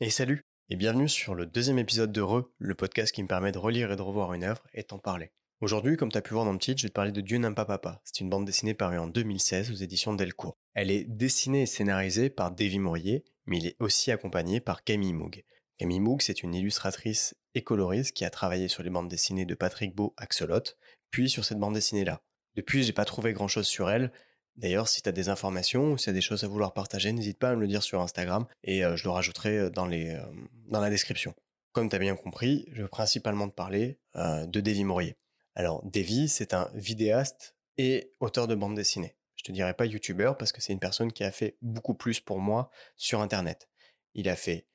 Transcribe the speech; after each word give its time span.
Et 0.00 0.10
salut 0.10 0.44
et 0.70 0.76
bienvenue 0.76 1.08
sur 1.08 1.34
le 1.34 1.44
deuxième 1.44 1.80
épisode 1.80 2.12
de 2.12 2.20
Re, 2.20 2.48
le 2.58 2.76
podcast 2.76 3.12
qui 3.12 3.20
me 3.20 3.26
permet 3.26 3.50
de 3.50 3.58
relire 3.58 3.90
et 3.90 3.96
de 3.96 4.02
revoir 4.02 4.32
une 4.32 4.44
œuvre 4.44 4.62
et 4.72 4.84
t'en 4.84 5.00
parler. 5.00 5.32
Aujourd'hui, 5.60 5.96
comme 5.96 6.12
tu 6.12 6.16
as 6.16 6.22
pu 6.22 6.34
voir 6.34 6.44
dans 6.44 6.52
le 6.52 6.60
titre, 6.60 6.78
je 6.78 6.84
vais 6.84 6.90
te 6.90 6.94
parler 6.94 7.10
de 7.10 7.20
Dieu 7.20 7.38
n'aime 7.38 7.56
pas 7.56 7.64
papa. 7.64 8.00
C'est 8.04 8.20
une 8.20 8.30
bande 8.30 8.44
dessinée 8.44 8.74
parue 8.74 8.98
en 8.98 9.08
2016 9.08 9.72
aux 9.72 9.74
éditions 9.74 10.14
Delcourt. 10.14 10.56
Elle 10.74 10.92
est 10.92 11.02
dessinée 11.02 11.62
et 11.62 11.66
scénarisée 11.66 12.30
par 12.30 12.52
Davy 12.52 12.78
Maurier, 12.78 13.24
mais 13.46 13.58
il 13.58 13.66
est 13.66 13.74
aussi 13.80 14.12
accompagné 14.12 14.60
par 14.60 14.84
Camille 14.84 15.14
Moog. 15.14 15.42
Camille 15.78 15.98
Moog, 15.98 16.22
c'est 16.22 16.44
une 16.44 16.54
illustratrice 16.54 17.34
et 17.56 17.62
coloriste 17.62 18.14
qui 18.14 18.24
a 18.24 18.30
travaillé 18.30 18.68
sur 18.68 18.84
les 18.84 18.90
bandes 18.90 19.08
dessinées 19.08 19.46
de 19.46 19.54
Patrick 19.56 19.96
Beau, 19.96 20.14
Axolot, 20.16 20.76
puis 21.10 21.28
sur 21.28 21.44
cette 21.44 21.58
bande 21.58 21.74
dessinée-là. 21.74 22.22
Depuis, 22.54 22.84
j'ai 22.84 22.92
pas 22.92 23.04
trouvé 23.04 23.32
grand 23.32 23.48
chose 23.48 23.66
sur 23.66 23.90
elle, 23.90 24.12
D'ailleurs, 24.58 24.88
si 24.88 25.02
tu 25.02 25.08
as 25.08 25.12
des 25.12 25.28
informations 25.28 25.92
ou 25.92 25.98
si 25.98 26.04
tu 26.04 26.10
as 26.10 26.12
des 26.12 26.20
choses 26.20 26.42
à 26.42 26.48
vouloir 26.48 26.74
partager, 26.74 27.12
n'hésite 27.12 27.38
pas 27.38 27.50
à 27.50 27.54
me 27.54 27.60
le 27.60 27.68
dire 27.68 27.84
sur 27.84 28.00
Instagram 28.00 28.44
et 28.64 28.84
euh, 28.84 28.96
je 28.96 29.04
le 29.04 29.10
rajouterai 29.10 29.56
euh, 29.56 29.70
dans, 29.70 29.86
la 29.86 30.90
description. 30.90 31.32
Comme 31.70 31.88
tu 31.88 31.94
as 31.94 32.00
bien 32.00 32.16
compris, 32.16 32.66
je 32.72 32.82
veux 32.82 32.88
principalement 32.88 33.48
te 33.48 33.54
parler 33.54 34.00
de 34.16 34.60
Davy 34.60 34.82
Maurier. 34.82 35.16
Alors, 35.54 35.84
Davy, 35.84 36.28
c'est 36.28 36.54
un 36.54 36.68
vidéaste 36.74 37.54
et 37.76 38.12
auteur 38.18 38.48
de 38.48 38.56
bande 38.56 38.74
dessinée. 38.74 39.14
Je 39.36 39.44
te 39.44 39.52
dirais 39.52 39.74
pas 39.74 39.86
youtubeur 39.86 40.36
parce 40.36 40.50
que 40.50 40.60
c'est 40.60 40.72
une 40.72 40.80
personne 40.80 41.12
qui 41.12 41.22
a 41.22 41.30
fait 41.30 41.56
beaucoup 41.62 41.94
plus 41.94 42.18
pour 42.18 42.40
moi 42.40 42.70
sur 42.96 43.20
Internet. 43.20 43.68
Il 44.14 44.28
a 44.28 44.34
fait 44.34 44.66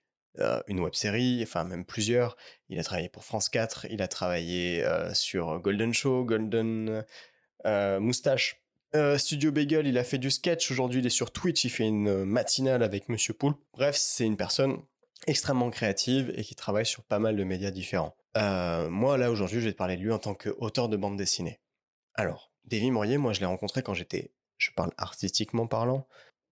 une 0.68 0.80
web 0.80 0.94
série, 0.94 1.42
enfin 1.44 1.66
même 1.66 1.84
plusieurs. 1.84 2.38
Il 2.70 2.80
a 2.80 2.84
travaillé 2.84 3.10
pour 3.10 3.26
France 3.26 3.50
4, 3.50 3.88
il 3.90 4.02
a 4.02 4.08
travaillé 4.08 4.88
sur 5.14 5.60
Golden 5.60 5.94
Show, 5.94 6.24
Golden 6.24 7.04
Moustache 7.66 8.63
euh, 8.96 9.18
Studio 9.18 9.52
Bagel, 9.52 9.88
il 9.88 9.98
a 9.98 10.04
fait 10.04 10.18
du 10.18 10.30
sketch. 10.30 10.70
Aujourd'hui, 10.70 11.00
il 11.00 11.06
est 11.06 11.10
sur 11.10 11.32
Twitch. 11.32 11.64
Il 11.66 11.70
fait 11.70 11.88
une 11.88 12.08
euh, 12.08 12.26
matinale 12.26 12.84
avec 12.84 13.10
Monsieur 13.10 13.34
Poul. 13.34 13.54
Bref, 13.74 13.96
c'est 13.98 14.26
une 14.26 14.38
personne 14.38 14.82
extrêmement 15.26 15.70
créative 15.70 16.32
et 16.36 16.44
qui 16.44 16.54
travaille 16.56 16.86
sur 16.86 17.04
pas 17.04 17.20
mal 17.20 17.36
de 17.36 17.44
médias 17.44 17.72
différents. 17.72 18.16
Euh, 18.38 18.90
moi, 18.90 19.18
là, 19.18 19.32
aujourd'hui, 19.32 19.60
je 19.60 19.66
vais 19.66 19.72
te 19.72 19.78
parler 19.78 19.98
de 19.98 20.02
lui 20.02 20.12
en 20.12 20.20
tant 20.20 20.36
qu'auteur 20.36 20.90
de 20.90 20.98
bande 20.98 21.18
dessinée. 21.18 21.60
Alors, 22.14 22.52
Davy 22.66 22.92
Maurier, 22.92 23.18
moi, 23.18 23.34
je 23.34 23.40
l'ai 23.40 23.46
rencontré 23.46 23.82
quand 23.82 23.94
j'étais, 23.94 24.32
je 24.58 24.70
parle 24.76 24.92
artistiquement 24.98 25.66
parlant, 25.68 26.08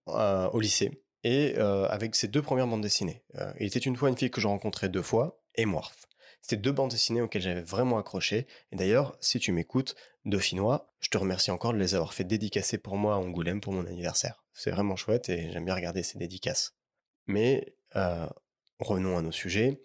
au 0.06 0.58
lycée. 0.58 1.02
Et 1.22 1.56
avec 1.56 2.16
ses 2.16 2.26
deux 2.28 2.42
premières 2.42 2.66
bandes 2.66 2.82
dessinées. 2.82 3.22
il 3.60 3.66
était 3.66 3.78
une 3.78 3.96
fois 3.96 4.08
une 4.08 4.16
fille 4.16 4.30
que 4.30 4.40
j'ai 4.40 4.48
rencontrée 4.48 4.88
deux 4.88 5.02
fois, 5.02 5.40
et 5.54 5.64
Morph. 5.64 6.06
C'était 6.42 6.56
deux 6.60 6.72
bandes 6.72 6.90
dessinées 6.90 7.20
auxquelles 7.20 7.42
j'avais 7.42 7.62
vraiment 7.62 7.98
accroché. 7.98 8.46
Et 8.72 8.76
d'ailleurs, 8.76 9.16
si 9.20 9.38
tu 9.38 9.52
m'écoutes, 9.52 9.94
Dauphinois, 10.24 10.92
je 11.00 11.08
te 11.08 11.16
remercie 11.16 11.52
encore 11.52 11.72
de 11.72 11.78
les 11.78 11.94
avoir 11.94 12.12
fait 12.12 12.24
dédicacer 12.24 12.78
pour 12.78 12.96
moi 12.96 13.14
à 13.14 13.18
Angoulême 13.18 13.60
pour 13.60 13.72
mon 13.72 13.86
anniversaire. 13.86 14.44
C'est 14.52 14.72
vraiment 14.72 14.96
chouette 14.96 15.28
et 15.28 15.50
j'aime 15.52 15.64
bien 15.64 15.74
regarder 15.74 16.02
ces 16.02 16.18
dédicaces. 16.18 16.74
Mais 17.26 17.76
euh, 17.96 18.26
revenons 18.80 19.16
à 19.16 19.22
nos 19.22 19.32
sujets. 19.32 19.80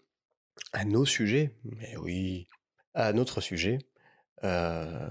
À 0.73 0.83
nos 0.83 1.05
sujets 1.05 1.51
Mais 1.63 1.95
oui. 1.97 2.47
À 2.95 3.13
notre 3.13 3.39
sujet. 3.39 3.77
Euh, 4.43 5.09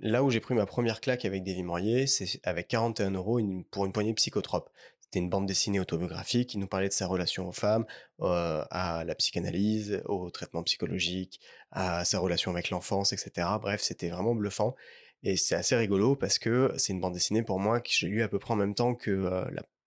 là 0.00 0.22
où 0.22 0.30
j'ai 0.30 0.40
pris 0.40 0.54
ma 0.54 0.66
première 0.66 1.00
claque 1.00 1.24
avec 1.24 1.42
Davy 1.42 1.62
Morier, 1.62 2.06
c'est 2.06 2.40
avec 2.44 2.68
41 2.68 3.10
euros 3.12 3.40
pour 3.70 3.86
une 3.86 3.92
poignée 3.92 4.14
psychotrope. 4.14 4.70
C'était 5.06 5.20
une 5.20 5.30
bande 5.30 5.46
dessinée 5.46 5.78
autobiographique 5.78 6.50
qui 6.50 6.58
nous 6.58 6.66
parlait 6.66 6.88
de 6.88 6.92
sa 6.92 7.06
relation 7.06 7.48
aux 7.48 7.52
femmes, 7.52 7.86
euh, 8.22 8.64
à 8.70 9.04
la 9.04 9.14
psychanalyse, 9.14 10.02
au 10.06 10.30
traitement 10.30 10.64
psychologique, 10.64 11.40
à 11.70 12.04
sa 12.04 12.18
relation 12.18 12.50
avec 12.50 12.70
l'enfance, 12.70 13.12
etc. 13.12 13.46
Bref, 13.60 13.80
c'était 13.82 14.08
vraiment 14.08 14.34
bluffant. 14.34 14.74
Et 15.22 15.36
c'est 15.36 15.54
assez 15.54 15.76
rigolo 15.76 16.16
parce 16.16 16.40
que 16.40 16.72
c'est 16.76 16.92
une 16.92 17.00
bande 17.00 17.14
dessinée 17.14 17.44
pour 17.44 17.60
moi 17.60 17.80
que 17.80 17.88
j'ai 17.90 18.08
lu 18.08 18.22
à 18.22 18.28
peu 18.28 18.40
près 18.40 18.54
en 18.54 18.56
même 18.56 18.74
temps 18.74 18.96
que 18.96 19.10
euh, 19.12 19.44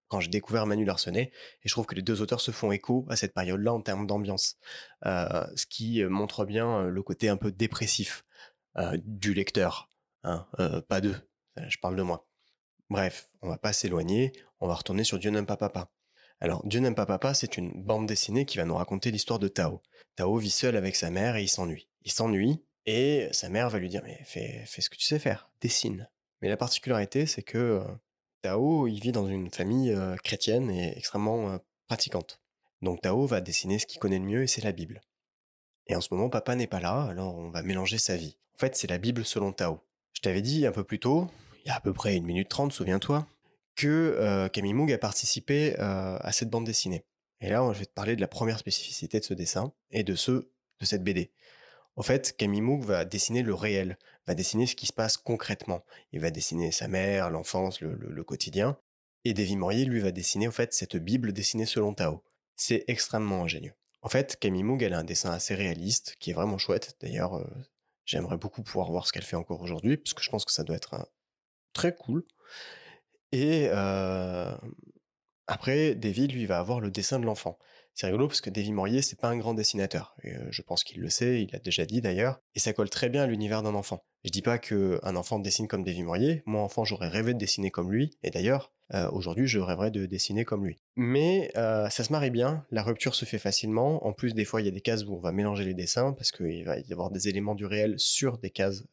quand 0.08 0.22
j'ai 0.22 0.30
découvert 0.30 0.66
Manu 0.66 0.86
Larsenet. 0.86 1.32
Et 1.64 1.68
je 1.68 1.72
trouve 1.72 1.86
que 1.86 1.96
les 1.96 2.02
deux 2.02 2.22
auteurs 2.22 2.42
se 2.42 2.52
font 2.52 2.72
écho 2.72 3.06
à 3.10 3.18
cette 3.18 3.34
période-là 3.34 3.74
en 3.74 3.82
termes 3.82 4.08
d'ambiance. 4.08 4.56
Euh, 5.06 5.46
ce 5.56 5.66
qui 5.66 6.02
montre 6.06 6.46
bien 6.46 6.88
le 6.88 7.04
côté 7.04 7.28
un 7.28 7.38
peu 7.38 7.52
dépressif 7.52 8.24
du 9.04 9.34
lecteur. 9.34 9.90
Hein, 10.24 10.48
pas 10.88 11.02
d'eux. 11.02 11.18
Je 11.58 11.78
parle 11.78 11.98
de 11.98 12.04
moi. 12.04 12.26
Bref, 12.90 13.30
on 13.42 13.50
va 13.50 13.58
pas 13.58 13.72
s'éloigner, 13.72 14.32
on 14.60 14.68
va 14.68 14.76
retourner 14.76 15.04
sur 15.04 15.20
Dieu 15.20 15.32
n'aime 15.32 15.46
pas 15.46 15.58
papa. 15.58 15.90
Alors, 16.42 16.66
Dieu 16.66 16.80
n'aime 16.80 16.96
pas 16.96 17.06
papa, 17.06 17.34
c'est 17.34 17.58
une 17.58 17.84
bande 17.84 18.08
dessinée 18.08 18.46
qui 18.46 18.58
va 18.58 18.66
nous 18.66 18.76
raconter 18.76 19.12
l'histoire 19.12 19.40
de 19.40 19.48
Tao. 19.48 19.82
Tao 20.16 20.38
vit 20.38 20.50
seul 20.50 20.78
avec 20.78 20.96
sa 20.96 21.10
mère 21.10 21.36
et 21.36 21.44
il 21.44 21.50
s'ennuie. 21.50 21.90
Il 22.04 22.12
s'ennuie 22.12 22.64
et 22.86 23.28
sa 23.32 23.50
mère 23.50 23.70
va 23.70 23.80
lui 23.80 23.90
dire 23.90 24.02
mais 24.04 24.22
fais, 24.24 24.64
ce 24.66 24.90
que 24.90 24.96
tu 24.96 25.06
sais 25.06 25.20
faire, 25.20 25.50
dessine. 25.62 26.10
Mais 26.42 26.50
la 26.50 26.58
particularité, 26.58 27.26
c'est 27.26 27.44
que 27.44 27.58
euh, 27.58 27.84
Tao, 28.42 28.88
il 28.88 29.00
vit 29.02 29.12
dans 29.12 29.28
une 29.28 29.52
famille 29.52 29.92
euh, 29.92 30.16
chrétienne 30.24 30.72
et 30.72 30.98
extrêmement 30.98 31.50
euh, 31.50 31.58
pratiquante. 31.88 32.42
Donc 32.82 33.02
Tao 33.02 33.26
va 33.26 33.42
dessiner 33.42 33.78
ce 33.80 33.86
qu'il 33.86 34.00
connaît 34.00 34.20
le 34.20 34.26
mieux 34.26 34.44
et 34.44 34.48
c'est 34.48 34.64
la 34.64 34.72
Bible. 34.72 35.02
Et 35.88 35.96
en 35.96 36.02
ce 36.02 36.14
moment, 36.14 36.30
papa 36.30 36.56
n'est 36.56 36.68
pas 36.68 36.80
là, 36.80 37.04
alors 37.04 37.36
on 37.36 37.50
va 37.50 37.64
mélanger 37.64 37.98
sa 37.98 38.16
vie. 38.16 38.38
En 38.56 38.60
fait, 38.60 38.78
c'est 38.78 38.90
la 38.90 38.98
Bible 38.98 39.26
selon 39.26 39.52
Tao. 39.52 39.82
Je 40.14 40.22
t'avais 40.22 40.42
dit 40.42 40.66
un 40.66 40.72
peu 40.72 40.84
plus 40.84 41.00
tôt, 41.00 41.28
il 41.66 41.68
y 41.68 41.72
a 41.72 41.76
à 41.76 41.82
peu 41.82 41.94
près 41.94 42.16
une 42.16 42.26
minute 42.26 42.48
trente, 42.48 42.72
souviens-toi, 42.72 43.28
que 43.80 44.48
Camille 44.50 44.74
Moog 44.74 44.92
a 44.92 44.98
participé 44.98 45.76
à 45.78 46.32
cette 46.32 46.50
bande 46.50 46.66
dessinée. 46.66 47.06
Et 47.42 47.50
là, 47.50 47.68
je 47.74 47.80
vais 47.80 47.86
te 47.86 47.94
parler 47.94 48.16
de 48.16 48.22
la 48.22 48.28
première 48.28 48.60
spécificité 48.60 49.20
de 49.20 49.24
ce 49.24 49.34
dessin 49.34 49.72
et 49.92 50.04
de 50.04 50.16
ce 50.16 50.50
de 50.80 50.86
cette 50.86 51.04
BD. 51.04 51.32
En 51.96 52.02
fait, 52.02 52.36
Camille 52.38 52.62
Moog 52.62 52.84
va 52.84 53.04
dessiner 53.06 53.44
le 53.44 53.54
réel, 53.54 53.98
va 54.26 54.34
dessiner 54.34 54.68
ce 54.68 54.76
qui 54.76 54.86
se 54.86 54.94
passe 54.94 55.18
concrètement. 55.18 55.84
Il 56.14 56.22
va 56.22 56.32
dessiner 56.32 56.72
sa 56.72 56.88
mère, 56.88 57.30
l'enfance, 57.30 57.82
le, 57.82 58.24
quotidien. 58.24 58.78
Et 59.26 59.34
Davy 59.34 59.58
Maurier, 59.58 59.86
lui, 59.86 60.00
va 60.00 60.12
dessiner 60.12 60.48
en 60.48 60.52
fait 60.52 60.74
cette 60.74 60.96
Bible 60.96 61.34
dessinée 61.34 61.66
selon 61.66 61.94
Tao. 61.94 62.24
C'est 62.56 62.86
extrêmement 62.88 63.44
ingénieux. 63.44 63.74
En 64.02 64.08
fait, 64.08 64.38
Camille 64.40 64.64
Moog, 64.64 64.82
elle 64.82 64.94
a 64.94 65.00
un 65.00 65.04
dessin 65.04 65.32
assez 65.32 65.56
réaliste, 65.56 66.16
qui 66.20 66.32
est 66.32 66.34
vraiment 66.34 66.58
chouette. 66.58 66.96
D'ailleurs, 67.02 67.46
j'aimerais 68.06 68.38
beaucoup 68.38 68.64
pouvoir 68.64 68.90
voir 68.92 69.06
ce 69.06 69.12
qu'elle 69.12 69.24
fait 69.24 69.36
encore 69.36 69.62
aujourd'hui, 69.62 69.98
parce 69.98 70.14
que 70.14 70.24
je 70.24 70.30
pense 70.30 70.46
que 70.46 70.54
ça 70.54 70.64
doit 70.64 70.78
être 70.78 71.12
très 71.74 71.94
cool. 71.94 72.26
Et 73.32 73.70
après, 75.48 75.96
Davy, 75.96 76.28
lui, 76.28 76.46
va 76.46 76.60
avoir 76.60 76.80
le 76.80 76.92
dessin 76.92 77.20
de 77.20 77.26
l'enfant. 77.26 77.58
C'est 77.96 78.06
rigolo 78.06 78.28
parce 78.28 78.40
que 78.40 78.50
Davy 78.50 78.72
Maurier, 78.72 79.02
c'est 79.02 79.20
pas 79.20 79.28
un 79.28 79.38
grand 79.38 79.54
dessinateur. 79.54 80.16
je 80.24 80.62
pense 80.62 80.84
qu'il 80.84 81.02
le 81.02 81.10
sait, 81.10 81.42
il 81.42 81.52
l'a 81.52 81.60
déjà 81.60 81.86
dit 81.86 82.02
d'ailleurs. 82.02 82.40
Et 82.56 82.60
ça 82.60 82.72
colle 82.72 82.90
très 82.90 83.10
bien 83.10 83.24
à 83.24 83.28
l'univers 83.28 83.62
d'un 83.62 83.76
enfant. 83.76 84.06
Je 84.24 84.30
dis 84.30 84.42
pas 84.42 84.58
qu'un 84.58 85.16
enfant 85.16 85.40
dessine 85.40 85.68
comme 85.68 85.84
Davy 85.84 86.04
Maurier. 86.04 86.44
Moi, 86.46 86.62
enfant, 86.62 86.86
j'aurais 86.86 87.10
rêvé 87.10 87.34
de 87.34 87.40
dessiner 87.40 87.72
comme 87.72 87.92
lui. 87.92 88.18
Et 88.24 88.30
d'ailleurs, 88.30 88.72
aujourd'hui, 89.12 89.48
je 89.48 89.60
rêverais 89.60 89.92
de 89.92 90.06
dessiner 90.06 90.46
comme 90.46 90.66
lui. 90.66 90.82
Mais 90.96 91.52
ça 91.56 91.90
se 91.90 92.12
marie 92.12 92.32
bien, 92.32 92.66
la 92.72 92.84
rupture 92.84 93.16
se 93.16 93.26
fait 93.26 93.40
facilement. 93.40 94.06
En 94.06 94.14
plus, 94.14 94.34
des 94.34 94.46
fois, 94.46 94.62
il 94.62 94.66
y 94.66 94.70
a 94.70 94.72
des 94.72 94.82
cases 94.82 95.04
où 95.04 95.16
on 95.16 95.20
va 95.20 95.32
mélanger 95.32 95.66
les 95.66 95.74
dessins 95.74 96.14
parce 96.14 96.32
qu'il 96.32 96.64
va 96.64 96.80
y 96.80 96.94
avoir 96.94 97.12
des 97.12 97.28
éléments 97.28 97.56
du 97.56 97.66
réel 97.66 97.96
sur 97.98 98.38
des 98.38 98.52
cases 98.52 98.84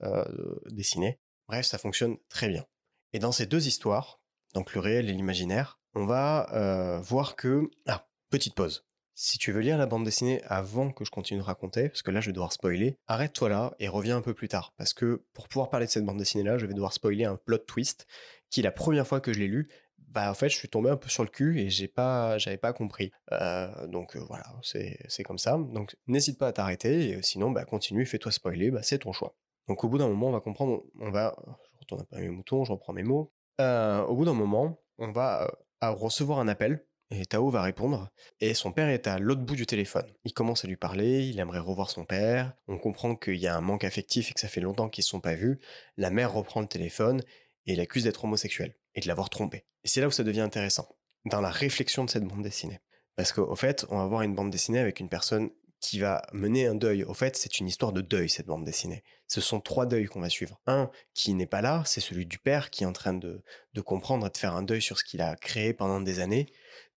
dessinées. 0.71 1.21
Bref, 1.49 1.67
ça 1.67 1.79
fonctionne 1.79 2.17
très 2.29 2.49
bien. 2.49 2.65
Et 3.13 3.21
dans 3.21 3.31
ces 3.31 3.47
deux 3.47 3.69
histoires, 3.69 4.21
donc 4.57 4.73
le 4.73 4.81
réel 4.81 5.11
et 5.11 5.13
l'imaginaire, 5.13 5.79
on 5.95 6.07
va 6.07 6.49
euh, 6.55 6.99
voir 7.01 7.37
que... 7.37 7.69
Ah, 7.87 8.09
petite 8.31 8.55
pause. 8.55 8.87
Si 9.15 9.37
tu 9.37 9.53
veux 9.53 9.61
lire 9.61 9.77
la 9.77 9.85
bande 9.85 10.03
dessinée 10.03 10.41
avant 10.47 10.91
que 10.91 11.05
je 11.05 11.11
continue 11.11 11.41
de 11.41 11.45
raconter, 11.45 11.91
parce 11.91 12.01
que 12.01 12.11
là 12.11 12.23
je 12.23 12.29
vais 12.29 12.33
devoir 12.33 12.55
spoiler, 12.55 12.97
arrête-toi 13.07 13.51
là 13.51 13.75
et 13.81 13.89
reviens 13.89 14.17
un 14.17 14.23
peu 14.23 14.33
plus 14.33 14.49
tard. 14.49 14.73
Parce 14.79 14.95
que 14.95 15.27
pour 15.35 15.49
pouvoir 15.49 15.69
parler 15.69 15.85
de 15.85 15.91
cette 15.91 16.07
bande 16.07 16.17
dessinée 16.17 16.43
là, 16.43 16.57
je 16.57 16.65
vais 16.65 16.73
devoir 16.73 16.95
spoiler 16.95 17.27
un 17.27 17.37
plot 17.37 17.59
twist 17.59 18.07
qui 18.49 18.63
la 18.63 18.73
première 18.73 19.07
fois 19.07 19.21
que 19.21 19.31
je 19.31 19.41
l'ai 19.41 19.47
lu, 19.47 19.69
bah 19.99 20.31
en 20.31 20.35
fait 20.35 20.49
je 20.49 20.57
suis 20.57 20.71
tombé 20.71 20.89
un 20.89 20.97
peu 20.97 21.11
sur 21.11 21.23
le 21.23 21.29
cul 21.29 21.61
et 21.61 21.69
j'ai 21.69 21.89
pas 21.89 22.39
j'avais 22.39 22.57
pas 22.57 22.73
compris. 22.73 23.11
Euh, 23.33 23.87
donc 23.89 24.17
euh, 24.17 24.21
voilà, 24.27 24.47
c'est 24.63 25.23
comme 25.23 25.39
ça. 25.39 25.59
Donc 25.59 25.97
n'hésite 26.07 26.39
pas 26.39 26.49
à 26.49 26.53
t'arrêter 26.53 27.11
et 27.11 27.23
sinon 27.23 27.51
bah 27.51 27.67
continue, 27.67 28.07
fais-toi 28.07 28.33
spoiler, 28.33 28.71
bah 28.71 28.83
c'est 28.83 29.01
ton 29.01 29.13
choix. 29.13 29.35
Donc 29.69 29.85
au 29.85 29.89
bout 29.91 29.99
d'un 29.99 30.09
moment 30.09 30.29
on 30.29 30.33
va 30.33 30.41
comprendre, 30.41 30.83
on 30.99 31.11
va 31.11 31.37
retourne 31.79 32.05
pas 32.07 32.19
mes 32.19 32.31
moutons, 32.31 32.65
je 32.65 32.73
reprends 32.73 32.93
mes 32.95 33.03
mots. 33.03 33.33
Euh, 33.61 34.03
au 34.03 34.17
bout 34.17 34.25
d'un 34.25 34.35
moment, 34.35 34.83
on 34.99 35.13
va 35.13 35.51
recevoir 35.83 36.39
un 36.39 36.49
appel 36.49 36.85
et 37.11 37.25
Tao 37.25 37.51
va 37.51 37.63
répondre. 37.63 38.11
Et 38.41 38.55
son 38.55 38.73
père 38.73 38.89
est 38.89 39.07
à 39.07 39.19
l'autre 39.19 39.43
bout 39.43 39.57
du 39.57 39.67
téléphone. 39.67 40.07
Il 40.25 40.33
commence 40.33 40.65
à 40.65 40.69
lui 40.69 40.77
parler, 40.77 41.27
il 41.27 41.39
aimerait 41.39 41.61
revoir 41.61 41.91
son 41.91 42.05
père. 42.05 42.53
On 42.67 42.79
comprend 42.79 43.15
qu'il 43.15 43.37
y 43.37 43.47
a 43.47 43.57
un 43.57 43.61
manque 43.61 43.85
affectif 43.85 44.31
et 44.31 44.35
que 44.35 44.41
ça 44.41 44.49
fait 44.49 44.61
longtemps 44.61 44.89
qu'ils 44.89 45.03
ne 45.03 45.07
se 45.07 45.11
sont 45.11 45.21
pas 45.21 45.35
vus. 45.35 45.61
La 45.97 46.11
mère 46.11 46.33
reprend 46.33 46.61
le 46.61 46.67
téléphone 46.67 47.23
et 47.67 47.77
l'accuse 47.77 48.05
d'être 48.05 48.25
homosexuel 48.25 48.77
et 48.95 49.01
de 49.01 49.09
l'avoir 49.09 49.31
trompé. 49.31 49.65
Et 49.85 49.89
c'est 49.89 50.01
là 50.01 50.09
où 50.09 50.13
ça 50.13 50.25
devient 50.25 50.41
intéressant, 50.41 50.89
dans 51.25 51.41
la 51.41 51.51
réflexion 51.51 52.05
de 52.05 52.11
cette 52.11 52.25
bande 52.25 52.43
dessinée. 52.43 52.81
Parce 53.15 53.33
qu'au 53.33 53.57
fait, 53.57 53.87
on 53.91 53.99
va 53.99 54.07
voir 54.07 54.23
une 54.23 54.35
bande 54.35 54.51
dessinée 54.51 54.79
avec 54.79 55.01
une 55.01 55.09
personne 55.09 55.51
qui 55.81 55.99
va 55.99 56.23
mener 56.33 56.67
un 56.67 56.75
deuil. 56.75 57.05
Au 57.05 57.15
fait, 57.15 57.37
c'est 57.37 57.61
une 57.61 57.69
histoire 57.69 57.93
de 57.93 58.01
deuil, 58.01 58.29
cette 58.29 58.47
bande 58.47 58.65
dessinée. 58.65 59.03
Ce 59.29 59.41
sont 59.41 59.61
trois 59.61 59.87
deuils 59.87 60.07
qu'on 60.07 60.21
va 60.21 60.31
suivre. 60.31 60.61
Un 60.67 60.91
qui 61.15 61.35
n'est 61.35 61.47
pas 61.47 61.61
là, 61.61 61.83
c'est 61.87 62.01
celui 62.01 62.27
du 62.27 62.39
père 62.39 62.71
qui 62.71 62.85
est 62.85 62.87
en 62.87 62.93
train 62.93 63.15
de, 63.15 63.43
de 63.75 63.81
comprendre 63.81 64.27
et 64.27 64.31
de 64.31 64.37
faire 64.37 64.55
un 64.55 64.63
deuil 64.63 64.83
sur 64.83 64.99
ce 64.99 65.05
qu'il 65.05 65.21
a 65.21 65.37
créé 65.37 65.73
pendant 65.73 66.01
des 66.01 66.21
années. 66.21 66.47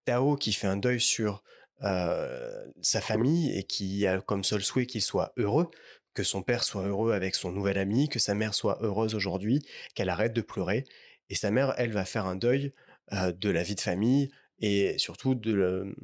Tao 0.06 0.36
qui 0.36 0.54
fait 0.54 0.68
un 0.68 0.78
deuil 0.78 1.02
sur 1.02 1.44
euh, 1.84 2.66
sa 2.82 3.00
famille 3.00 3.58
et 3.58 3.64
qui 3.64 4.06
a 4.06 4.20
comme 4.22 4.44
seul 4.44 4.62
souhait 4.62 4.86
qu'il 4.86 5.02
soit 5.02 5.34
heureux, 5.38 5.70
que 6.14 6.24
son 6.24 6.42
père 6.42 6.64
soit 6.64 6.84
heureux 6.84 7.14
avec 7.14 7.36
son 7.36 7.52
nouvel 7.52 7.78
ami, 7.78 8.10
que 8.10 8.20
sa 8.20 8.36
mère 8.36 8.54
soit 8.54 8.80
heureuse 8.82 9.16
aujourd'hui, 9.16 9.66
qu'elle 9.96 10.10
arrête 10.10 10.34
de 10.34 10.42
pleurer. 10.42 10.84
Et 11.30 11.36
sa 11.36 11.52
mère, 11.52 11.74
elle, 11.78 11.92
va 11.92 12.06
faire 12.06 12.26
un 12.26 12.36
deuil 12.36 12.74
euh, 13.14 13.32
de 13.32 13.50
la 13.50 13.64
vie 13.64 13.76
de 13.76 13.82
famille 13.82 14.30
et 14.60 14.98
surtout 14.98 15.36
de, 15.36 15.96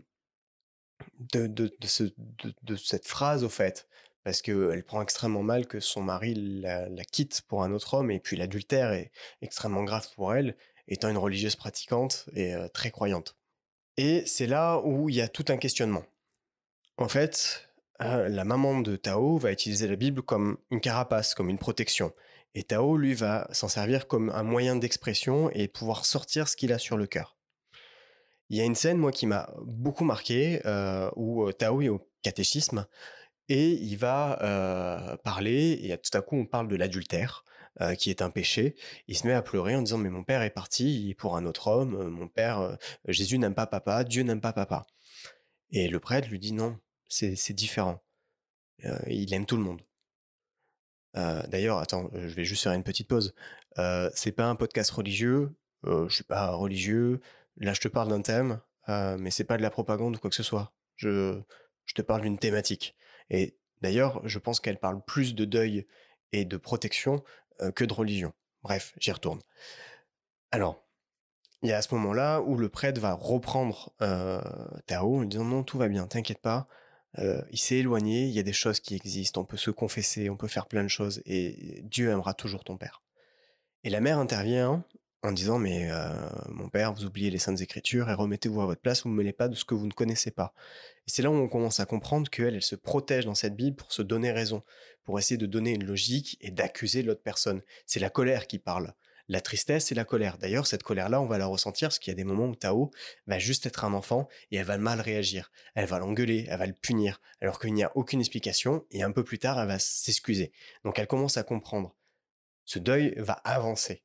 de, 1.20 1.72
cette 2.78 3.08
phrase 3.08 3.44
au 3.44 3.50
fait, 3.50 3.88
parce 4.24 4.42
qu'elle 4.42 4.84
prend 4.84 5.02
extrêmement 5.02 5.44
mal 5.44 5.68
que 5.68 5.80
son 5.80 6.02
mari 6.02 6.34
la, 6.36 6.88
quitte 7.06 7.42
pour 7.48 7.64
un 7.64 7.72
autre 7.72 7.94
homme, 7.96 8.12
et 8.12 8.20
puis 8.20 8.38
l'adultère 8.38 8.92
est 8.92 9.12
extrêmement 9.42 9.84
grave 9.84 10.08
pour 10.16 10.34
elle, 10.34 10.56
étant 10.88 11.10
une 11.10 11.18
religieuse 11.18 11.56
pratiquante 11.56 12.30
et 12.36 12.56
très 12.74 12.92
croyante. 12.92 13.36
Et 13.98 14.26
c'est 14.26 14.48
là 14.48 14.80
où 14.84 15.10
il 15.10 15.16
y 15.16 15.22
a 15.22 15.28
tout 15.28 15.46
un 15.50 15.58
questionnement. 15.58 16.04
En 16.98 17.08
fait, 17.08 17.70
la 18.00 18.44
maman 18.44 18.82
de 18.82 18.96
Tao 18.96 19.38
va 19.38 19.52
utiliser 19.52 19.88
la 19.88 19.96
Bible 19.96 20.22
comme 20.22 20.58
une 20.70 20.82
carapace, 20.82 21.34
comme 21.34 21.50
une 21.50 21.58
protection. 21.58 22.14
Et 22.54 22.64
Tao, 22.64 22.98
lui, 22.98 23.14
va 23.14 23.48
s'en 23.52 23.68
servir 23.68 24.08
comme 24.08 24.30
un 24.30 24.44
moyen 24.44 24.76
d'expression 24.76 25.50
et 25.52 25.68
pouvoir 25.68 26.06
sortir 26.06 26.48
ce 26.48 26.56
qu'il 26.56 26.72
a 26.72 26.80
sur 26.80 26.98
le 26.98 27.08
cœur. 27.08 27.35
Il 28.50 28.58
y 28.58 28.62
a 28.62 28.66
une 28.66 28.76
scène, 28.76 28.98
moi, 28.98 29.12
qui 29.12 29.26
m'a 29.26 29.52
beaucoup 29.64 30.04
marqué, 30.04 30.62
euh, 30.66 31.10
où 31.16 31.52
Tao 31.52 31.82
est 31.82 31.90
au 31.90 32.08
catéchisme 32.22 32.86
et 33.50 33.72
il 33.74 33.98
va 33.98 35.20
parler, 35.24 35.80
et 35.84 35.98
tout 35.98 36.18
à 36.18 36.22
coup, 36.22 36.36
on 36.36 36.46
parle 36.46 36.68
de 36.68 36.76
l'adultère, 36.76 37.46
qui 38.00 38.10
est 38.10 38.24
un 38.24 38.32
péché. 38.32 38.76
Il 39.08 39.16
se 39.16 39.28
met 39.28 39.34
à 39.34 39.44
pleurer 39.44 39.76
en 39.76 39.84
disant, 39.84 40.00
mais 40.00 40.10
mon 40.10 40.24
père 40.24 40.42
est 40.42 40.50
parti 40.50 41.16
pour 41.20 41.38
un 41.38 41.46
autre 41.46 41.68
homme, 41.68 42.08
mon 42.10 42.28
père, 42.28 42.76
Jésus 43.08 43.38
n'aime 43.38 43.54
pas 43.54 43.68
papa, 43.68 44.04
Dieu 44.04 44.24
n'aime 44.24 44.42
pas 44.42 44.54
papa. 44.54 44.88
Et 45.70 45.88
le 45.88 46.00
prêtre 46.00 46.28
lui 46.30 46.40
dit, 46.40 46.54
non, 46.54 46.80
c'est 47.08 47.54
différent. 47.54 48.02
il 49.08 49.32
aime 49.34 49.46
tout 49.46 49.58
le 49.58 49.64
monde. 49.64 49.82
D'ailleurs, 51.14 51.78
attends, 51.78 52.10
je 52.14 52.34
vais 52.34 52.46
juste 52.46 52.64
faire 52.64 52.74
une 52.74 52.84
petite 52.84 53.08
pause. 53.08 53.36
c'est 54.16 54.32
pas 54.32 54.46
un 54.48 54.56
podcast 54.56 54.90
religieux? 54.90 55.56
je 55.84 56.10
suis 56.10 56.24
pas 56.24 56.50
religieux. 56.50 57.22
Là, 57.58 57.74
je 57.74 57.82
te 57.82 57.88
parle 57.88 58.10
d'un 58.10 58.22
thème, 58.22 58.60
mais 58.88 59.32
c'est 59.32 59.44
pas 59.44 59.58
de 59.58 59.62
la 59.62 59.70
propagande 59.70 60.16
ou 60.16 60.20
quoi 60.20 60.30
que 60.30 60.36
ce 60.36 60.44
soit. 60.44 60.74
Je, 60.96 61.42
je 61.86 61.94
te 61.94 62.02
parle 62.02 62.22
d'une 62.22 62.38
thématique. 62.38 62.96
Et 63.30 63.58
d'ailleurs, 63.82 64.22
je 64.28 64.40
pense 64.40 64.60
qu'elle 64.60 64.80
parle 64.80 65.04
plus 65.04 65.36
de 65.36 65.46
deuil 65.46 65.88
et 66.32 66.46
de 66.46 66.58
protection 66.58 67.24
que 67.76 67.86
de 67.86 67.94
religion. 67.94 68.34
Bref, 68.64 68.94
j'y 69.00 69.12
retourne. 69.12 69.42
Alors, 70.52 70.84
il 71.62 71.70
y 71.70 71.72
a 71.72 71.78
à 71.78 71.82
ce 71.82 71.94
moment-là 71.96 72.42
où 72.42 72.58
le 72.58 72.70
prêtre 72.70 73.00
va 73.00 73.14
reprendre 73.14 73.94
Tao 74.86 75.18
en 75.18 75.24
disant 75.24 75.46
non, 75.46 75.64
tout 75.64 75.78
va 75.78 75.88
bien, 75.88 76.08
t'inquiète 76.08 76.42
pas, 76.42 76.68
il 77.18 77.58
s'est 77.58 77.78
éloigné, 77.78 78.26
il 78.26 78.32
y 78.32 78.40
a 78.40 78.44
des 78.44 78.54
choses 78.54 78.80
qui 78.80 78.96
existent, 78.96 79.42
on 79.42 79.46
peut 79.46 79.58
se 79.58 79.72
confesser, 79.72 80.30
on 80.30 80.38
peut 80.38 80.48
faire 80.48 80.68
plein 80.68 80.84
de 80.84 80.90
choses, 80.90 81.22
et 81.26 81.82
Dieu 81.84 82.10
aimera 82.10 82.34
toujours 82.34 82.64
ton 82.64 82.78
père. 82.78 83.02
Et 83.84 83.90
la 83.90 84.02
mère 84.02 84.20
intervient 84.20 84.84
en 85.26 85.32
disant 85.32 85.60
mais 85.60 85.90
mon 86.50 86.70
père, 86.70 86.94
vous 86.94 87.06
oubliez 87.06 87.30
les 87.30 87.38
saintes 87.38 87.62
écritures 87.62 88.10
et 88.10 88.14
remettez-vous 88.14 88.62
à 88.62 88.66
votre 88.66 88.82
place, 88.82 89.04
vous 89.04 89.10
ne 89.10 89.16
mêlez 89.16 89.34
pas 89.34 89.48
de 89.48 89.56
ce 89.56 89.66
que 89.66 89.74
vous 89.74 89.88
ne 89.88 89.92
connaissez 89.92 90.32
pas. 90.32 90.54
Et 91.08 91.12
c'est 91.12 91.22
là 91.22 91.30
où 91.30 91.36
on 91.36 91.48
commence 91.48 91.80
à 91.80 91.86
comprendre 91.86 92.30
qu'elle, 92.30 92.56
elle 92.56 92.62
se 92.62 92.76
protège 92.76 93.26
dans 93.26 93.36
cette 93.36 93.56
Bible 93.56 93.76
pour 93.76 93.92
se 93.92 94.02
donner 94.02 94.32
raison, 94.32 94.64
pour 95.04 95.20
essayer 95.20 95.38
de 95.38 95.46
donner 95.46 95.72
une 95.72 95.86
logique 95.86 96.38
et 96.42 96.52
d'accuser 96.52 97.04
l'autre 97.04 97.22
personne. 97.24 97.62
C'est 97.86 98.00
la 98.00 98.10
colère 98.10 98.48
qui 98.48 98.60
parle. 98.60 98.94
La 99.28 99.42
tristesse 99.42 99.92
et 99.92 99.96
la 99.96 100.06
colère. 100.06 100.38
D'ailleurs, 100.38 100.68
cette 100.68 100.84
colère-là, 100.84 101.20
on 101.20 101.26
va 101.26 101.40
la 101.40 101.48
ressentir 101.48 101.88
parce 101.88 101.98
qu'il 101.98 102.12
y 102.12 102.14
a 102.14 102.16
des 102.16 102.24
moments 102.24 102.46
où 102.46 102.56
Tao 102.56 102.92
va 103.26 103.40
juste 103.40 103.66
être 103.66 103.84
un 103.84 103.94
enfant 103.94 104.28
et 104.52 104.58
elle 104.58 104.66
va 104.66 104.78
mal 104.78 105.02
réagir. 105.02 105.52
Elle 105.74 105.88
va 105.88 105.98
l'engueuler, 105.98 106.46
elle 106.48 106.60
va 106.60 106.68
le 106.68 106.74
punir, 106.74 107.20
alors 107.42 107.60
qu'il 107.60 107.74
n'y 107.74 107.84
a 107.84 107.92
aucune 107.96 108.20
explication 108.20 108.86
et 108.92 109.02
un 109.02 109.12
peu 109.12 109.24
plus 109.24 109.40
tard, 109.40 109.60
elle 109.60 109.68
va 109.68 109.80
s'excuser. 109.80 110.52
Donc 110.84 111.00
elle 111.00 111.08
commence 111.08 111.38
à 111.38 111.44
comprendre. 111.44 111.96
Ce 112.66 112.78
deuil 112.78 113.16
va 113.18 113.34
avancer. 113.34 114.05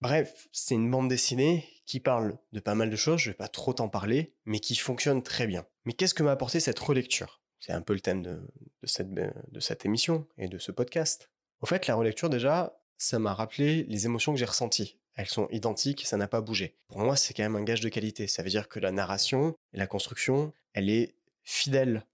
Bref, 0.00 0.48
c'est 0.52 0.74
une 0.74 0.90
bande 0.90 1.08
dessinée 1.08 1.68
qui 1.86 2.00
parle 2.00 2.36
de 2.52 2.60
pas 2.60 2.74
mal 2.74 2.90
de 2.90 2.96
choses, 2.96 3.20
je 3.20 3.30
vais 3.30 3.36
pas 3.36 3.48
trop 3.48 3.72
t'en 3.72 3.88
parler, 3.88 4.34
mais 4.44 4.60
qui 4.60 4.76
fonctionne 4.76 5.22
très 5.22 5.46
bien. 5.46 5.66
Mais 5.84 5.92
qu'est-ce 5.92 6.14
que 6.14 6.22
m'a 6.22 6.32
apporté 6.32 6.60
cette 6.60 6.78
relecture? 6.78 7.40
C'est 7.60 7.72
un 7.72 7.80
peu 7.80 7.94
le 7.94 8.00
thème 8.00 8.22
de, 8.22 8.40
cette, 8.84 9.12
de 9.12 9.60
cette 9.60 9.86
émission 9.86 10.26
et 10.36 10.48
de 10.48 10.58
ce 10.58 10.72
podcast. 10.72 11.30
En 11.60 11.66
fait, 11.66 11.86
la 11.86 11.94
relecture, 11.94 12.28
déjà, 12.28 12.78
ça 12.98 13.18
m'a 13.18 13.34
rappelé 13.34 13.84
les 13.84 14.06
émotions 14.06 14.32
que 14.32 14.38
j'ai 14.38 14.44
ressenties. 14.44 14.98
Elles 15.14 15.28
sont 15.28 15.48
identiques 15.50 16.04
ça 16.06 16.18
n'a 16.18 16.28
pas 16.28 16.42
bougé. 16.42 16.76
Pour 16.88 16.98
moi, 16.98 17.16
c'est 17.16 17.32
quand 17.32 17.42
même 17.42 17.56
un 17.56 17.64
gage 17.64 17.80
de 17.80 17.88
qualité. 17.88 18.26
Ça 18.26 18.42
veut 18.42 18.50
dire 18.50 18.68
que 18.68 18.78
la 18.78 18.92
narration 18.92 19.56
et 19.72 19.78
la 19.78 19.86
construction, 19.86 20.52
elle 20.74 20.90
est 20.90 21.14
fidèle 21.42 22.04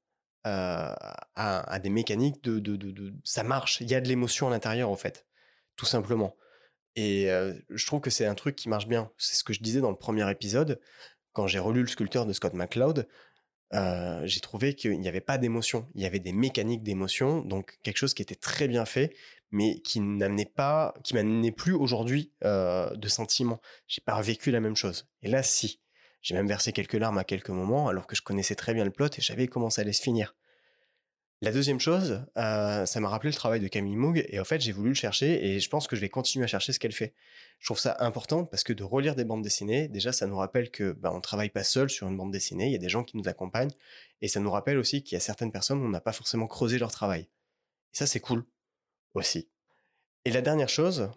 euh, 0.46 0.94
à, 1.34 1.78
des 1.80 1.90
mécaniques 1.90 2.42
de, 2.44 2.58
de, 2.58 3.14
Ça 3.24 3.42
marche, 3.42 3.80
il 3.80 3.90
y 3.90 3.94
a 3.94 4.00
de 4.00 4.08
l'émotion 4.08 4.46
à 4.46 4.50
l'intérieur, 4.50 4.88
en 4.88 4.96
fait. 4.96 5.26
Tout 5.76 5.86
simplement. 5.86 6.36
Et 6.96 7.28
je 7.70 7.86
trouve 7.86 8.00
que 8.00 8.10
c'est 8.10 8.26
un 8.26 8.34
truc 8.34 8.56
qui 8.56 8.68
marche 8.68 8.86
bien. 8.86 9.10
C'est 9.18 9.36
ce 9.36 9.44
que 9.44 9.52
je 9.52 9.60
disais 9.60 9.80
dans 9.80 9.90
le 9.90 9.96
premier 9.96 10.30
épisode. 10.30 10.80
Quand 11.32 11.46
j'ai 11.46 11.58
relu 11.58 11.80
le 11.80 11.86
sculpteur 11.86 12.26
de 12.26 12.32
Scott 12.32 12.54
McCloud, 12.54 13.08
j'ai 13.72 14.40
trouvé 14.40 14.74
qu'il 14.74 15.00
n'y 15.00 15.08
avait 15.08 15.20
pas 15.20 15.38
d'émotion. 15.38 15.88
Il 15.94 16.02
y 16.02 16.06
avait 16.06 16.18
des 16.20 16.32
mécaniques 16.32 16.82
d'émotion, 16.82 17.40
donc 17.40 17.78
quelque 17.82 17.96
chose 17.96 18.14
qui 18.14 18.22
était 18.22 18.34
très 18.34 18.68
bien 18.68 18.84
fait, 18.84 19.14
mais 19.50 19.80
qui 19.80 20.00
n'amenait 20.00 20.44
pas, 20.46 20.94
qui 21.02 21.14
m'amenait 21.14 21.52
plus 21.52 21.72
aujourd'hui 21.72 22.32
de 22.42 23.08
sentiments. 23.08 23.60
J'ai 23.86 24.02
pas 24.02 24.20
vécu 24.20 24.50
la 24.50 24.60
même 24.60 24.76
chose. 24.76 25.08
Et 25.22 25.28
là, 25.28 25.42
si. 25.42 25.80
J'ai 26.20 26.36
même 26.36 26.46
versé 26.46 26.72
quelques 26.72 26.94
larmes 26.94 27.18
à 27.18 27.24
quelques 27.24 27.50
moments, 27.50 27.88
alors 27.88 28.06
que 28.06 28.14
je 28.14 28.22
connaissais 28.22 28.54
très 28.54 28.74
bien 28.74 28.84
le 28.84 28.92
plot 28.92 29.06
et 29.06 29.20
j'avais 29.20 29.48
comment 29.48 29.70
ça 29.70 29.80
allait 29.80 29.92
se 29.92 30.02
finir. 30.02 30.36
La 31.42 31.50
deuxième 31.50 31.80
chose, 31.80 32.24
euh, 32.38 32.86
ça 32.86 33.00
m'a 33.00 33.08
rappelé 33.08 33.30
le 33.30 33.34
travail 33.34 33.58
de 33.58 33.66
Camille 33.66 33.96
Moog 33.96 34.24
et 34.28 34.38
en 34.38 34.44
fait 34.44 34.60
j'ai 34.60 34.70
voulu 34.70 34.90
le 34.90 34.94
chercher 34.94 35.44
et 35.44 35.58
je 35.58 35.68
pense 35.68 35.88
que 35.88 35.96
je 35.96 36.00
vais 36.00 36.08
continuer 36.08 36.44
à 36.44 36.46
chercher 36.46 36.72
ce 36.72 36.78
qu'elle 36.78 36.92
fait. 36.92 37.14
Je 37.58 37.66
trouve 37.66 37.80
ça 37.80 37.96
important 37.98 38.44
parce 38.44 38.62
que 38.62 38.72
de 38.72 38.84
relire 38.84 39.16
des 39.16 39.24
bandes 39.24 39.42
dessinées, 39.42 39.88
déjà 39.88 40.12
ça 40.12 40.28
nous 40.28 40.36
rappelle 40.36 40.70
que 40.70 40.92
bah, 40.92 41.10
on 41.12 41.20
travaille 41.20 41.50
pas 41.50 41.64
seul 41.64 41.90
sur 41.90 42.06
une 42.06 42.16
bande 42.16 42.30
dessinée, 42.30 42.66
il 42.66 42.72
y 42.72 42.76
a 42.76 42.78
des 42.78 42.88
gens 42.88 43.02
qui 43.02 43.16
nous 43.16 43.26
accompagnent 43.26 43.72
et 44.20 44.28
ça 44.28 44.38
nous 44.38 44.52
rappelle 44.52 44.78
aussi 44.78 45.02
qu'il 45.02 45.16
y 45.16 45.18
a 45.18 45.20
certaines 45.20 45.50
personnes 45.50 45.80
où 45.80 45.84
on 45.84 45.88
n'a 45.88 46.00
pas 46.00 46.12
forcément 46.12 46.46
creusé 46.46 46.78
leur 46.78 46.92
travail. 46.92 47.22
Et 47.22 47.96
ça 47.96 48.06
c'est 48.06 48.20
cool 48.20 48.44
aussi. 49.14 49.48
Et 50.24 50.30
la 50.30 50.42
dernière 50.42 50.68
chose, 50.68 51.10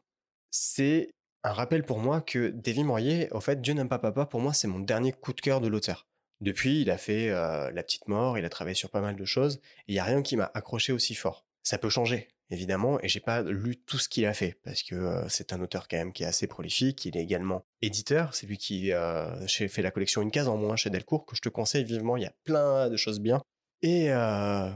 c'est 0.49 1.11
un 1.43 1.53
rappel 1.53 1.85
pour 1.85 1.99
moi 1.99 2.21
que 2.21 2.47
Davy 2.47 2.83
Mourier, 2.83 3.31
en 3.31 3.41
fait, 3.41 3.61
Dieu 3.61 3.75
n'aime 3.75 3.89
pas 3.89 3.99
papa, 3.99 4.25
pour 4.25 4.41
moi 4.41 4.53
c'est 4.53 4.67
mon 4.67 4.79
dernier 4.79 5.11
coup 5.11 5.33
de 5.33 5.41
cœur 5.41 5.61
de 5.61 5.67
l'auteur. 5.67 6.07
Depuis, 6.45 6.81
il 6.81 6.91
a 6.91 6.97
fait 6.97 7.29
La 7.29 7.83
Petite 7.83 8.07
Mort, 8.07 8.37
il 8.37 8.45
a 8.45 8.49
travaillé 8.49 8.75
sur 8.75 8.89
pas 8.89 9.01
mal 9.01 9.15
de 9.15 9.25
choses, 9.25 9.59
il 9.87 9.93
n'y 9.95 9.99
a 9.99 10.03
rien 10.03 10.21
qui 10.21 10.37
m'a 10.37 10.51
accroché 10.53 10.93
aussi 10.93 11.15
fort. 11.15 11.45
Ça 11.63 11.79
peut 11.79 11.89
changer, 11.89 12.27
évidemment, 12.51 12.99
et 13.01 13.09
j'ai 13.09 13.19
pas 13.19 13.41
lu 13.41 13.77
tout 13.77 13.97
ce 13.97 14.07
qu'il 14.07 14.25
a 14.27 14.33
fait, 14.33 14.59
parce 14.63 14.83
que 14.83 15.23
c'est 15.27 15.53
un 15.53 15.61
auteur 15.61 15.87
quand 15.87 15.97
même 15.97 16.13
qui 16.13 16.21
est 16.21 16.27
assez 16.27 16.45
prolifique, 16.45 17.03
il 17.05 17.17
est 17.17 17.23
également 17.23 17.65
éditeur, 17.81 18.35
c'est 18.35 18.45
lui 18.45 18.59
qui 18.59 18.93
euh, 18.93 19.47
fait 19.47 19.81
la 19.81 19.89
collection 19.89 20.21
Une 20.21 20.29
case 20.29 20.47
en 20.47 20.55
moins 20.55 20.75
chez 20.75 20.91
Delcourt, 20.91 21.25
que 21.25 21.35
je 21.35 21.41
te 21.41 21.49
conseille 21.49 21.83
vivement, 21.83 22.15
il 22.15 22.23
y 22.23 22.27
a 22.27 22.33
plein 22.43 22.89
de 22.89 22.97
choses 22.97 23.19
bien. 23.19 23.41
Et 23.81 24.09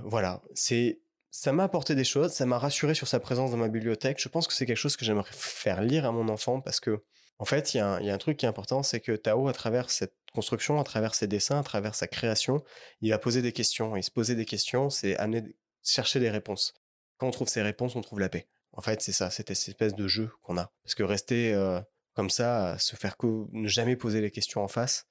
voilà, 0.03 0.41
c'est 0.55 0.99
ça 1.31 1.51
m'a 1.51 1.63
apporté 1.63 1.95
des 1.95 2.03
choses, 2.03 2.31
ça 2.31 2.45
m'a 2.45 2.57
rassuré 2.57 2.93
sur 2.95 3.07
sa 3.07 3.19
présence 3.19 3.51
dans 3.51 3.57
ma 3.57 3.67
bibliothèque. 3.67 4.19
Je 4.19 4.29
pense 4.29 4.47
que 4.47 4.53
c'est 4.53 4.65
quelque 4.65 4.77
chose 4.77 4.97
que 4.97 5.05
j'aimerais 5.05 5.31
faire 5.31 5.81
lire 5.81 6.05
à 6.05 6.11
mon 6.11 6.27
enfant 6.27 6.59
parce 6.59 6.79
que, 6.79 7.03
en 7.38 7.45
fait, 7.45 7.73
il 7.73 7.77
y, 7.77 7.79
a 7.79 7.95
un 7.95 8.17
truc 8.17 8.38
qui 8.38 8.45
est 8.45 8.49
important, 8.49 8.83
c'est 8.83 8.99
que 8.99 9.11
Tao, 9.13 9.47
à 9.47 9.53
travers 9.53 9.89
cette 9.89 10.15
construction, 10.31 10.79
à 10.79 10.83
travers 10.83 11.15
ses 11.15 11.27
dessins, 11.27 11.59
à 11.59 11.63
travers 11.63 11.95
sa 11.95 12.07
création, 12.07 12.63
il 13.01 13.12
va 13.12 13.19
poser 13.19 13.41
des 13.41 13.51
questions. 13.51 13.95
Et 13.95 14.01
se 14.01 14.12
poser 14.12 14.36
des 14.36 14.45
questions, 14.45 14.89
c'est 14.89 15.17
amener, 15.17 15.43
chercher 15.83 16.19
des 16.19 16.29
réponses. 16.29 16.74
Quand 17.17 17.27
on 17.27 17.31
trouve 17.31 17.48
ces 17.48 17.62
réponses, 17.62 17.95
on 17.95 18.01
trouve 18.01 18.19
la 18.19 18.29
paix. 18.29 18.48
En 18.74 18.81
fait, 18.81 19.01
c'est 19.01 19.12
ça, 19.12 19.29
c'est 19.29 19.48
cette 19.48 19.69
espèce 19.69 19.95
de 19.95 20.07
jeu 20.07 20.31
qu'on 20.41 20.57
a. 20.57 20.71
Parce 20.83 20.95
que 20.95 21.03
rester 21.03 21.53
euh, 21.53 21.81
comme 22.13 22.29
ça, 22.29 22.77
se 22.79 22.95
faire 22.95 23.15
ne 23.24 23.67
jamais 23.67 23.95
poser 23.95 24.21
les 24.21 24.31
questions 24.31 24.63
en 24.63 24.67
face, 24.67 25.05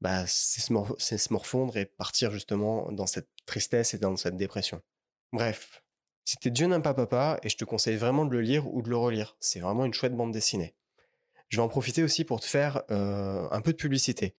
bah, 0.00 0.24
c'est 0.26 0.60
se, 0.60 1.32
morfondre 1.32 1.76
et 1.76 1.86
partir 1.86 2.30
justement 2.30 2.92
dans 2.92 3.06
cette 3.06 3.28
tristesse 3.46 3.94
et 3.94 3.98
dans 3.98 4.16
cette 4.16 4.36
dépression. 4.36 4.80
Bref, 5.32 5.82
c'était 6.24 6.50
Dieu 6.50 6.66
n'aime 6.66 6.82
pas 6.82 6.94
papa 6.94 7.40
et 7.42 7.48
je 7.48 7.56
te 7.56 7.64
conseille 7.64 7.96
vraiment 7.96 8.24
de 8.24 8.32
le 8.32 8.40
lire 8.40 8.72
ou 8.72 8.82
de 8.82 8.90
le 8.90 8.96
relire. 8.96 9.36
C'est 9.40 9.60
vraiment 9.60 9.84
une 9.84 9.94
chouette 9.94 10.14
bande 10.14 10.32
dessinée. 10.32 10.76
Je 11.48 11.56
vais 11.56 11.62
en 11.62 11.68
profiter 11.68 12.02
aussi 12.02 12.24
pour 12.24 12.40
te 12.40 12.44
faire 12.44 12.82
euh, 12.90 13.48
un 13.50 13.60
peu 13.60 13.72
de 13.72 13.76
publicité. 13.76 14.36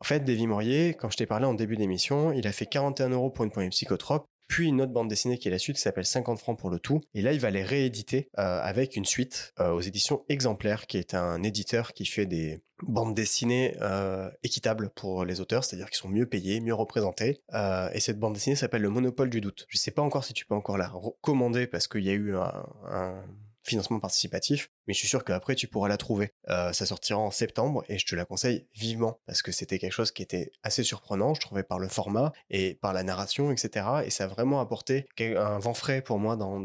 En 0.00 0.04
fait, 0.04 0.20
Davy 0.20 0.46
Maurier, 0.46 0.94
quand 0.94 1.10
je 1.10 1.16
t'ai 1.16 1.26
parlé 1.26 1.46
en 1.46 1.54
début 1.54 1.76
d'émission, 1.76 2.32
il 2.32 2.46
a 2.46 2.52
fait 2.52 2.66
41 2.66 3.10
euros 3.10 3.30
pour 3.30 3.44
une 3.44 3.50
poignée 3.50 3.70
psychotrope, 3.70 4.26
puis 4.48 4.68
une 4.68 4.80
autre 4.80 4.92
bande 4.92 5.08
dessinée 5.08 5.38
qui 5.38 5.48
est 5.48 5.50
la 5.50 5.58
suite 5.58 5.76
qui 5.76 5.82
s'appelle 5.82 6.04
50 6.04 6.38
francs 6.38 6.58
pour 6.58 6.70
le 6.70 6.78
tout. 6.78 7.00
Et 7.14 7.22
là, 7.22 7.32
il 7.32 7.40
va 7.40 7.50
les 7.50 7.62
rééditer 7.62 8.28
euh, 8.38 8.60
avec 8.62 8.96
une 8.96 9.04
suite 9.04 9.52
euh, 9.58 9.72
aux 9.72 9.80
éditions 9.80 10.24
Exemplaires, 10.28 10.86
qui 10.86 10.98
est 10.98 11.14
un 11.14 11.42
éditeur 11.42 11.92
qui 11.94 12.04
fait 12.04 12.26
des 12.26 12.60
bandes 12.82 13.14
dessinées 13.14 13.76
euh, 13.80 14.30
équitables 14.42 14.90
pour 14.90 15.24
les 15.24 15.40
auteurs, 15.40 15.64
c'est-à-dire 15.64 15.90
qui 15.90 15.98
sont 15.98 16.08
mieux 16.08 16.26
payés, 16.26 16.60
mieux 16.60 16.74
représentés. 16.74 17.40
et 17.92 18.00
cette 18.00 18.18
bande 18.18 18.34
dessinée 18.34 18.56
s'appelle 18.56 18.82
Le 18.82 18.90
Monopole 18.90 19.30
du 19.30 19.40
doute. 19.40 19.66
Je 19.68 19.78
sais 19.78 19.90
pas 19.90 20.02
encore 20.02 20.24
si 20.24 20.34
tu 20.34 20.44
peux 20.44 20.54
encore 20.54 20.76
la 20.76 20.88
recommander 20.88 21.66
parce 21.66 21.88
qu'il 21.88 22.04
y 22.04 22.10
a 22.10 22.14
eu 22.14 22.36
un 22.36 23.24
financement 23.66 24.00
participatif, 24.00 24.70
mais 24.86 24.94
je 24.94 24.98
suis 24.98 25.08
sûr 25.08 25.24
qu'après 25.24 25.54
tu 25.54 25.66
pourras 25.66 25.88
la 25.88 25.96
trouver. 25.96 26.32
Euh, 26.48 26.72
ça 26.72 26.86
sortira 26.86 27.18
en 27.18 27.30
septembre 27.30 27.84
et 27.88 27.98
je 27.98 28.06
te 28.06 28.14
la 28.14 28.24
conseille 28.24 28.66
vivement 28.74 29.20
parce 29.26 29.42
que 29.42 29.52
c'était 29.52 29.78
quelque 29.78 29.92
chose 29.92 30.12
qui 30.12 30.22
était 30.22 30.52
assez 30.62 30.82
surprenant, 30.82 31.34
je 31.34 31.40
trouvais 31.40 31.62
par 31.62 31.78
le 31.78 31.88
format 31.88 32.32
et 32.50 32.74
par 32.74 32.92
la 32.92 33.02
narration, 33.02 33.50
etc. 33.50 33.86
Et 34.04 34.10
ça 34.10 34.24
a 34.24 34.26
vraiment 34.28 34.60
apporté 34.60 35.06
un 35.20 35.58
vent 35.58 35.74
frais 35.74 36.02
pour 36.02 36.18
moi 36.18 36.36
dans, 36.36 36.58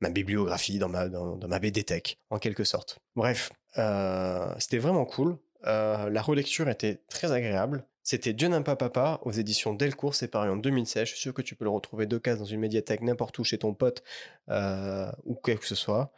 ma, 0.00 0.10
bibliographie, 0.10 0.78
dans 0.78 0.88
ma, 0.88 1.08
dans, 1.08 1.36
BD 1.36 1.84
Tech, 1.84 2.16
en 2.30 2.38
quelque 2.38 2.64
sorte. 2.64 2.98
Bref, 3.14 3.52
euh, 3.78 4.54
c'était 4.58 4.78
vraiment 4.78 5.04
cool. 5.04 5.38
Euh, 5.66 6.10
la 6.10 6.22
relecture 6.22 6.68
était 6.68 7.02
très 7.08 7.32
agréable. 7.32 7.86
C'était 8.06 8.32
Dieu 8.32 8.46
n'aime 8.46 8.62
pas 8.62 8.76
papa 8.76 9.18
aux 9.24 9.32
éditions 9.32 9.74
Delcourt, 9.74 10.14
c'est 10.14 10.28
paru 10.28 10.48
en 10.48 10.56
2016. 10.56 11.08
Je 11.08 11.10
suis 11.10 11.20
sûr 11.20 11.34
que 11.34 11.42
tu 11.42 11.56
peux 11.56 11.64
le 11.64 11.70
retrouver 11.70 12.06
deux 12.06 12.20
cases 12.20 12.38
dans 12.38 12.44
une 12.44 12.60
médiathèque, 12.60 13.00
n'importe 13.00 13.36
où, 13.40 13.42
chez 13.42 13.58
ton 13.58 13.74
pote 13.74 14.04
euh, 14.48 15.10
ou 15.24 15.34
quoi 15.34 15.56
que 15.56 15.66
ce 15.66 15.74
soit. 15.74 16.12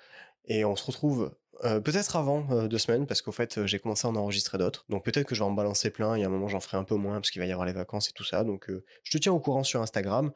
Et 0.45 0.67
on 0.67 0.77
se 0.77 0.85
retrouve 0.85 1.35
euh, 1.65 1.81
peut-être 1.81 2.15
avant 2.17 2.47
euh, 2.51 2.69
deux 2.69 2.77
semaines, 2.77 3.07
parce 3.07 3.23
qu'au 3.23 3.33
fait, 3.33 3.65
j'ai 3.65 3.79
commencé 3.79 4.07
à 4.07 4.11
en 4.11 4.17
enregistrer 4.17 4.59
d'autres. 4.59 4.85
Donc 4.91 5.03
peut-être 5.03 5.27
que 5.27 5.35
je 5.35 5.43
vais 5.43 5.49
en 5.49 5.53
balancer 5.53 5.89
plein, 5.89 6.15
et 6.15 6.25
à 6.25 6.27
un 6.27 6.29
moment 6.29 6.47
j'en 6.47 6.61
ferai 6.61 6.77
un 6.77 6.85
peu 6.85 6.97
moins, 6.97 7.15
parce 7.15 7.31
qu'il 7.31 7.41
va 7.41 7.47
y 7.47 7.53
avoir 7.53 7.67
les 7.67 7.73
vacances 7.73 8.11
et 8.11 8.13
tout 8.13 8.25
ça. 8.25 8.45
Donc 8.45 8.71
je 9.03 9.11
te 9.11 9.17
tiens 9.17 9.33
au 9.33 9.41
courant 9.41 9.65
sur 9.65 9.81
Instagram. 9.81 10.33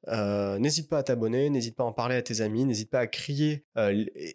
n'hésite 0.58 0.88
pas 0.88 1.00
à 1.00 1.02
t'abonner, 1.02 1.50
n'hésite 1.50 1.76
pas 1.76 1.84
à 1.84 1.86
en 1.86 1.92
parler 1.92 2.16
à 2.16 2.22
tes 2.22 2.40
amis, 2.40 2.64
n'hésite 2.64 2.88
pas 2.88 3.00
à 3.00 3.06
crier, 3.06 3.66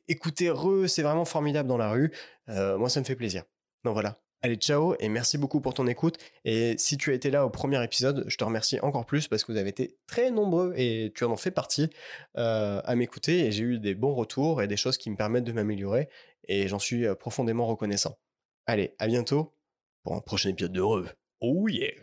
écouter 0.07 0.51
re, 0.51 0.87
c'est 0.87 1.01
vraiment 1.01 1.25
formidable 1.25 1.67
dans 1.67 1.77
la 1.77 1.89
rue. 1.89 2.13
moi, 2.47 2.89
ça 2.89 2.99
me 2.99 3.05
fait 3.05 3.15
plaisir. 3.15 3.41
Donc 3.83 3.93
voilà, 3.93 4.19
Allez, 4.43 4.55
ciao 4.55 4.95
et 4.99 5.09
merci 5.09 5.39
beaucoup 5.39 5.61
pour 5.61 5.73
ton 5.73 5.87
écoute. 5.87 6.17
Et 6.45 6.75
si 6.77 6.95
tu 6.97 7.09
as 7.09 7.15
été 7.15 7.31
là 7.31 7.45
au 7.45 7.49
premier 7.49 7.83
épisode, 7.83 8.23
je 8.27 8.37
te 8.37 8.43
remercie 8.43 8.79
encore 8.81 9.05
plus 9.05 9.27
parce 9.27 9.43
que 9.43 9.51
vous 9.51 9.57
avez 9.57 9.69
été 9.69 9.97
très 10.05 10.29
nombreux 10.29 10.73
et 10.77 11.11
tu 11.15 11.23
en 11.23 11.35
fais 11.35 11.49
partie 11.49 11.89
euh, 12.37 12.79
à 12.83 12.95
m'écouter 12.95 13.45
et 13.45 13.51
j'ai 13.51 13.63
eu 13.63 13.79
des 13.79 13.95
bons 13.95 14.13
retours 14.13 14.61
et 14.61 14.67
des 14.67 14.77
choses 14.77 14.97
qui 14.97 15.09
me 15.09 15.15
permettent 15.15 15.43
de 15.43 15.51
m'améliorer 15.51 16.07
et 16.47 16.67
j'en 16.67 16.77
suis 16.77 17.07
euh, 17.07 17.15
profondément 17.15 17.65
reconnaissant. 17.65 18.19
Allez, 18.67 18.93
à 18.99 19.07
bientôt 19.07 19.55
pour 20.03 20.15
un 20.15 20.21
prochain 20.21 20.49
épisode 20.49 20.71
de 20.71 20.81
Re. 20.81 21.07
Oh 21.41 21.67
yeah! 21.67 21.93